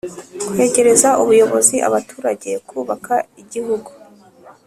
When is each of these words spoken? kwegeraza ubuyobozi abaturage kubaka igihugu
kwegeraza 0.51 1.09
ubuyobozi 1.21 1.75
abaturage 1.87 2.51
kubaka 2.67 3.13
igihugu 3.41 3.89